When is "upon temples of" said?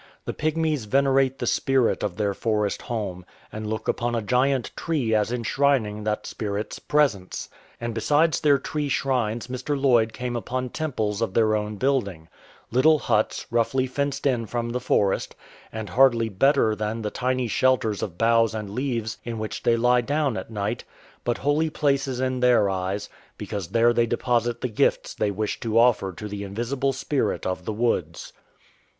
10.35-11.35